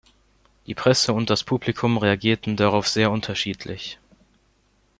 [0.65, 3.99] Die Presse und das Publikum reagierten darauf sehr unterschiedlich.